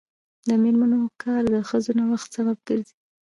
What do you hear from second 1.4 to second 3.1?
د ښځو نوښت سبب ګرځي.